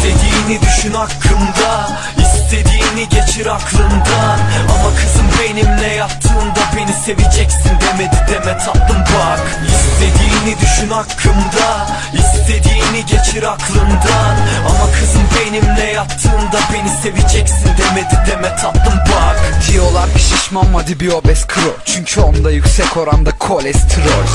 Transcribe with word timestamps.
İstediğini 0.00 0.62
düşün 0.62 0.94
hakkımda 0.94 1.88
İstediğini 2.18 3.08
geçir 3.08 3.46
aklından 3.46 4.38
Ama 4.74 4.96
kızım 4.96 5.26
benimle 5.40 5.94
yattığında 5.94 6.60
Beni 6.76 6.92
seveceksin 6.92 7.70
demedi 7.80 8.16
deme 8.28 8.58
tatlım 8.58 8.98
bak. 8.98 9.40
İstediğini 9.68 10.60
düşün 10.60 10.90
hakkımda 10.90 11.86
İstediğini 12.14 13.06
geçir 13.06 13.42
aklından 13.42 14.36
Ama 14.68 14.92
kızım 15.00 15.22
benimle 15.40 15.92
yattığında 15.92 16.58
Beni 16.74 16.90
seveceksin 17.02 17.70
demedi 17.78 18.30
deme 18.30 18.56
tatlım 18.56 18.98
bak. 18.98 19.54
Diyorlar 19.72 20.12
ki 20.14 20.22
şişman 20.22 20.74
obez 21.14 21.46
kro. 21.46 21.76
Çünkü 21.84 22.20
onda 22.20 22.50
yüksek 22.50 22.96
oranda 22.96 23.30
kolesterol 23.38 24.26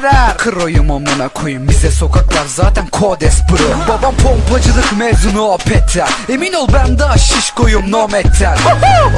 Birader. 0.00 0.36
Kroyum 0.36 0.90
amına 0.90 1.28
koyayım 1.28 1.68
bize 1.68 1.90
sokaklar 1.90 2.44
zaten 2.46 2.86
kodes 2.86 3.34
bro. 3.50 3.88
Babam 3.88 4.14
pompacılık 4.16 4.98
mezunu 4.98 5.42
opetter 5.42 6.08
Emin 6.28 6.52
ol 6.52 6.68
ben 6.72 6.98
daha 6.98 7.18
şişkoyum 7.18 7.90
no 7.90 8.08
metal 8.08 8.58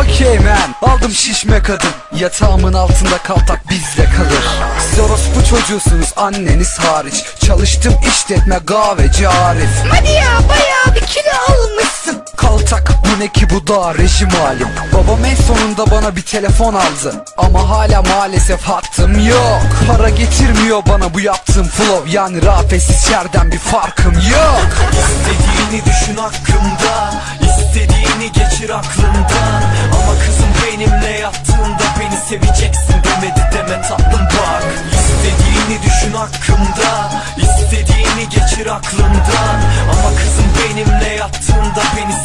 Okey 0.00 0.38
man. 0.38 0.90
Aldım 0.90 1.10
şişme 1.10 1.62
kadın. 1.62 1.90
Yatağımın 2.14 2.72
altında 2.72 3.18
kaltak 3.18 3.70
bizde 3.70 4.04
kalır. 4.04 4.44
Siz 4.90 4.98
orospu 4.98 5.44
çocuğusunuz 5.50 6.12
anneniz 6.16 6.78
hariç. 6.78 7.24
Çalıştım 7.46 7.94
işletme 8.08 8.58
kahveci 8.66 9.28
Arif. 9.28 9.70
Hadi 9.90 10.10
ya 10.10 10.40
bayağı 10.48 10.94
bir 10.94 11.06
kilo 11.06 11.32
almışsın. 11.48 12.23
Kaltak. 12.48 12.94
Bu 13.04 13.20
ne 13.20 13.28
ki 13.28 13.50
bu 13.50 13.66
da 13.66 13.94
rejim 13.94 14.28
halim. 14.28 14.68
Babam 14.92 15.24
en 15.24 15.34
sonunda 15.34 15.90
bana 15.90 16.16
bir 16.16 16.22
telefon 16.22 16.74
aldı. 16.74 17.24
Ama 17.36 17.68
hala 17.70 18.02
maalesef 18.02 18.62
hattım 18.62 19.26
yok. 19.28 19.62
Para 19.86 20.08
getirmiyor 20.08 20.82
bana 20.88 21.14
bu 21.14 21.20
yaptığım 21.20 21.66
flow. 21.66 22.10
Yani 22.10 22.46
rafesiz 22.46 23.06
şerden 23.08 23.52
bir 23.52 23.58
farkım 23.58 24.12
yok. 24.12 24.68
İstediğini 24.92 25.84
düşün 25.84 26.16
hakkımda. 26.16 27.14
İstediğini 27.40 28.32
geçir 28.32 28.70
aklından 28.70 29.62
Ama 29.92 30.18
kızım 30.26 30.48
benimle 30.66 31.18
yattığında 31.18 31.84
Beni 32.00 32.16
seveceksin 32.28 32.94
demedi 33.04 33.42
deme 33.54 33.82
tatlım 33.82 34.20
bak. 34.24 34.64
İstediğini 34.92 35.82
düşün 35.82 36.12
hakkımda. 36.12 37.10
İstediğini 37.36 38.28
geçir 38.28 38.66
aklından 38.66 39.23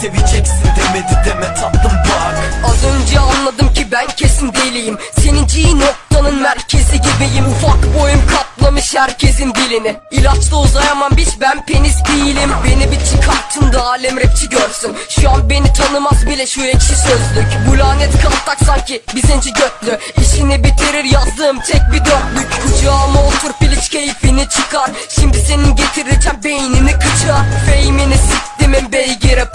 seveceksin 0.01 0.55
demedi 0.77 1.25
deme 1.25 1.53
tatlım 1.53 1.91
bak. 1.91 2.35
Az 2.65 2.83
önce 2.83 3.19
anladım 3.19 3.73
ki 3.73 3.87
ben 3.91 4.07
kesin 4.07 4.53
deliyim. 4.53 4.97
Senin 5.19 5.47
G 5.47 5.79
noktanın 5.79 6.41
merkezi 6.41 7.01
gibiyim. 7.01 7.45
Ufak 7.45 7.99
boyum 7.99 8.21
katlamış 8.27 8.95
herkesin 8.95 9.53
dilini 9.55 9.95
İlaçla 10.11 10.57
uzayamam 10.57 11.11
biç 11.17 11.29
ben 11.41 11.65
penis 11.65 11.95
değilim. 12.05 12.49
Beni 12.65 12.91
bir 12.91 13.05
çıkartın 13.05 13.73
da 13.73 13.85
alem 13.85 14.17
rapçi 14.17 14.49
görsün. 14.49 14.95
Şu 15.09 15.29
an 15.29 15.49
beni 15.49 15.73
tanımaz 15.73 16.27
bile 16.27 16.47
şu 16.47 16.63
ekşi 16.63 16.95
sözlük. 16.95 17.47
Bu 17.69 17.77
lanet 17.77 18.21
kaltak 18.21 18.57
sanki 18.65 19.01
bir 19.15 19.27
zenci 19.27 19.53
götlü. 19.53 19.99
İşini 20.21 20.63
bitirir 20.63 21.03
yazdığım 21.03 21.59
tek 21.59 21.81
bir 21.93 22.05
dörtlük. 22.05 22.47
Kucağıma 22.63 23.21
otur 23.21 23.51
piliç 23.59 23.89
keyfini 23.89 24.49
çıkar. 24.49 24.91
Şimdi 25.09 25.37
senin 25.41 25.75
getireceğim 25.75 26.43
beynini 26.43 26.91
kıçar. 26.91 27.43
Fame'ini 27.65 28.15
siktimin 28.17 28.91
beygire 28.91 29.45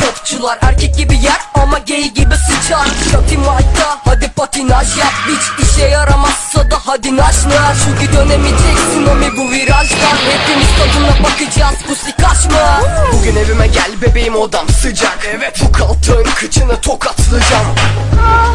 popçular 0.45 0.59
Erkek 0.63 0.97
gibi 0.97 1.15
yer 1.15 1.41
ama 1.55 1.79
gay 1.79 2.11
gibi 2.11 2.35
sıçar. 2.37 2.87
Şatim 3.13 3.49
ayda 3.49 3.99
hadi 4.05 4.29
patinaj 4.29 4.99
yap. 4.99 5.13
Hiç 5.29 5.69
işe 5.69 5.87
yaramazsa 5.87 6.71
da 6.71 6.79
hadi 6.87 7.17
naş 7.17 7.45
naş. 7.45 7.79
Çünkü 7.85 8.13
dönemeyeceksin 8.13 9.07
omi 9.13 9.37
bu 9.37 9.51
virajdan 9.51 10.17
Hepimiz 10.31 10.69
tadına 10.79 11.25
bakacağız 11.25 11.75
pusi 11.89 12.17
kaçma. 12.17 12.81
Bugün 13.13 13.37
evime 13.37 13.67
gel 13.67 13.91
bebeğim 14.03 14.37
odam 14.37 14.69
sıcak. 14.69 15.19
Evet. 15.37 15.61
Bu 15.65 15.73
kaltığın 15.73 16.25
kıçını 16.25 16.81
tokatlayacağım. 16.81 17.67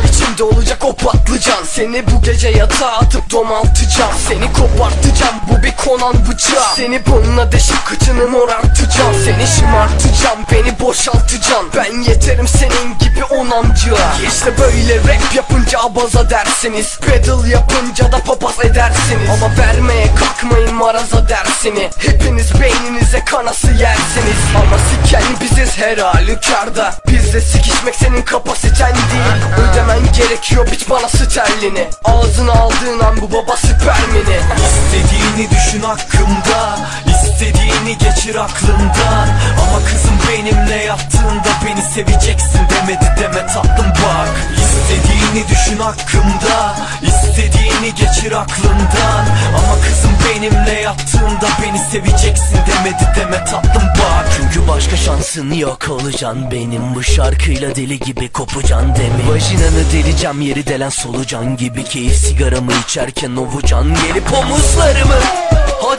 İçimde 0.09 0.43
olacak 0.43 0.85
o 0.85 0.95
patlıcan. 0.95 1.63
Seni 1.63 2.03
bu 2.11 2.21
gece 2.21 2.49
yatağa 2.49 2.91
atıp 2.91 3.31
domaltacağım. 3.31 4.13
Seni 4.27 4.53
kopartacağım 4.53 5.35
bu 5.49 5.63
bir 5.63 5.75
konan 5.75 6.13
bıçağı. 6.13 6.75
Seni 6.75 7.05
bununla 7.05 7.51
deşip 7.51 7.85
kıçını 7.85 8.27
morartacağım 8.27 8.88
Seni 9.25 9.47
şımartacağım 9.47 10.39
beni 10.51 10.79
boşaltacağım 10.79 11.69
Ben 11.75 12.01
yeterim 12.01 12.47
senin 12.47 12.97
gibi 12.97 13.23
on 13.23 13.49
amcığa 13.49 14.13
İşte 14.27 14.57
böyle 14.59 14.95
rap 14.95 15.35
yapınca 15.35 15.79
abaza 15.79 16.29
dersiniz. 16.29 16.99
Pedal 16.99 17.45
yapınca 17.47 18.11
da 18.11 18.19
papaz 18.19 18.59
edersiniz. 18.63 19.29
Ama 19.29 19.57
vermeye 19.57 20.07
kalkmayın 20.15 20.75
maraza 20.75 21.29
dersini. 21.29 21.89
Hepiniz 21.97 22.61
beyninize 22.61 23.25
kanası 23.25 23.67
yersiniz. 23.67 24.39
Ama 24.55 24.77
siken 24.77 25.23
biziz 25.41 25.77
her 25.77 25.97
halükarda. 25.97 26.93
Bizde 27.07 27.41
sikişmek 27.41 27.95
senin 27.95 28.21
kapasiten 28.21 28.93
değil. 28.93 29.69
Ödemen 29.69 29.99
gerekiyor 30.17 30.71
bit 30.71 30.89
bana 30.89 31.09
sterlini. 31.09 31.87
Ağzına 32.05 32.51
aldığın 32.51 32.99
an 32.99 33.21
bu 33.21 33.31
baba 33.31 33.57
süpermini. 33.57 34.39
İstediğini 34.57 35.51
düşün 35.51 35.81
hakkımda 35.81 36.79
İstediğini 37.89 38.15
geçir 38.15 38.35
aklından 38.35 39.27
Ama 39.61 39.85
kızım 39.85 40.19
benimle 40.29 40.83
yattığında 40.83 41.49
Beni 41.65 41.81
seveceksin 41.81 42.59
demedi 42.69 43.05
deme 43.19 43.47
tatlım 43.47 43.85
bak. 43.89 44.29
İstediğini 44.57 45.49
düşün 45.49 45.77
hakkımda 45.77 46.75
İstediğini 47.01 47.95
geçir 47.95 48.31
aklından 48.31 49.25
Ama 49.57 49.81
kızım 49.81 50.11
benimle 50.25 50.81
yattığında 50.81 51.47
Beni 51.63 51.79
seveceksin 51.79 52.57
demedi 52.67 53.07
deme 53.15 53.45
tatlım 53.45 53.87
bak. 53.87 54.25
Çünkü 54.37 54.67
başka 54.67 54.97
şansın 54.97 55.53
yok 55.53 55.89
olacaksın 55.89 56.51
benim. 56.51 56.95
Bu 56.95 57.03
şarkıyla 57.03 57.75
deli 57.75 57.99
gibi 57.99 58.29
kopacan 58.29 58.95
demi 58.95 59.33
Vajinanı 59.33 59.91
deleceğim 59.93 60.41
yeri 60.41 60.67
delen 60.67 60.89
solucan 60.89 61.57
gibi. 61.57 61.83
Keyif 61.83 62.15
sigaramı 62.15 62.71
içerken 62.85 63.35
ovucan. 63.35 63.95
Gelip 64.07 64.33
omuzlarımı 64.33 65.19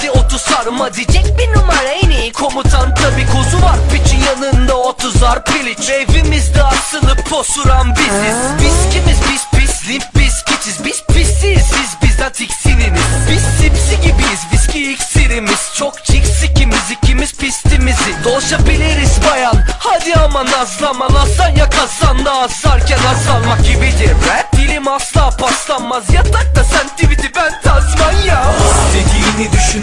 Hadi 0.00 0.10
otu 0.10 0.38
sarma 0.38 0.94
diyecek 0.94 1.38
bir 1.38 1.48
numara 1.48 1.88
en 1.88 2.10
iyi 2.10 2.32
Komutan 2.32 2.94
tabi 2.94 3.26
kozu 3.26 3.62
var. 3.62 3.76
Piçin 3.92 4.20
yanında 4.20 4.74
otuzar 4.74 5.44
piliç. 5.44 5.90
Evimizde 5.90 6.62
asılıp 6.62 7.30
posuran 7.30 7.96
biziz. 7.96 8.36
Biz 8.60 8.92
kimiz? 8.92 9.18
Biz 9.32 9.60
pis 9.60 9.88
limp 9.88 10.04
biz 10.18 10.44
kitiz 10.44 10.84
Biz 10.84 11.02
pisiz 11.02 11.62
siz 11.66 11.96
bizden 12.02 12.32
tiksininiz 12.32 13.02
Biz 13.30 13.42
sipsi 13.42 14.00
gibiyiz 14.02 14.40
viski 14.52 14.92
iksirimiz. 14.92 15.70
Çok 15.78 16.04
cix 16.04 16.42
ikimiz 16.44 16.90
ikimiz 16.90 17.32
pistimizi. 17.32 18.24
Dolaşabiliriz 18.24 19.18
bayan. 19.30 19.56
Hadi 19.78 20.14
ama 20.14 20.44
nazlama 20.46 21.14
Lazanya 21.14 21.70
kazanda 21.70 22.32
azarken 22.32 22.98
azalmak 23.12 23.64
gibidir. 23.64 24.10
Rap 24.10 24.52
dilim 24.52 24.88
asla 24.88 25.30
paslanmaz. 25.30 26.14
Yatakta 26.14 26.59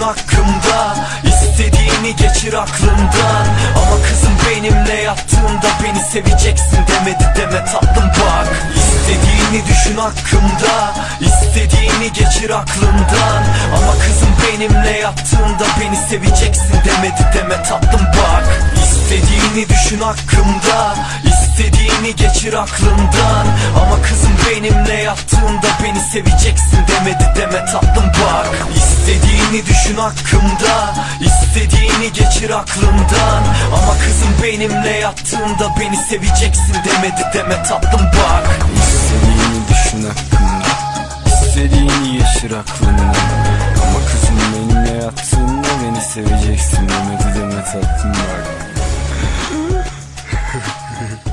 hakkımda 0.08 0.96
İstediğini 1.24 2.16
geçir 2.16 2.54
aklından 2.54 3.46
Ama 3.76 3.96
kızım 4.10 4.34
benimle 4.50 5.02
yattığında 5.02 5.70
Beni 5.84 6.00
seveceksin 6.00 6.80
demedi 6.88 7.26
deme 7.38 7.66
tatlım 7.66 8.10
bak. 8.10 8.48
İstediğini 8.76 9.68
düşün 9.68 9.98
hakkımda 9.98 10.94
İstediğini 11.22 12.14
geçir 12.14 12.50
aklından 12.50 13.44
Ama 13.78 13.94
kızım 13.94 14.30
benimle 14.44 14.98
yattığında 14.98 15.66
Beni 15.82 15.98
seveceksin 16.10 16.74
demedi 16.86 17.26
deme 17.34 17.64
tatlım 17.64 18.06
bak. 18.08 18.62
İstediğini 18.84 19.70
düşün 19.70 20.00
hakkımda 20.00 20.96
İstediğini 21.24 22.16
geçir 22.16 22.54
aklından 22.54 23.46
Ama 23.82 24.02
kızım 24.02 24.32
benimle 24.50 24.94
yattığında 25.04 25.67
Beni 25.84 26.00
seveceksin 26.00 26.78
demedi 26.88 27.34
deme 27.36 27.66
tatlım 27.66 28.06
bak. 28.06 28.48
İstediğini 28.76 29.66
düşün 29.66 29.96
hakkımda 29.98 30.96
İstediğini 31.22 32.14
geçir 32.14 32.50
aklımdan. 32.50 33.44
Ama 33.74 33.98
kızım 33.98 34.44
benimle 34.44 34.90
yattığında 34.90 35.76
Beni 35.80 35.98
seveceksin 35.98 36.74
demedi 36.74 37.22
deme 37.34 37.64
tatlım 37.64 38.06
bak. 38.06 38.60
İstediğini 38.76 39.68
düşün 39.70 40.10
hakkımda 40.10 40.68
İstediğini 41.26 42.12
geçir 42.18 42.52
aklımdan. 42.52 43.16
Ama 43.84 44.00
kızım 44.12 44.38
benimle 44.54 45.04
yattığında 45.04 45.68
Beni 45.84 46.02
seveceksin 46.02 46.90
demedi 46.90 47.40
deme 47.40 47.64
tatlım 47.64 48.14
bak. 48.14 48.48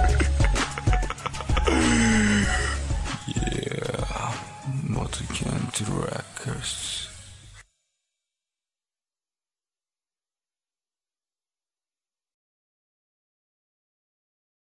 curse 6.44 7.08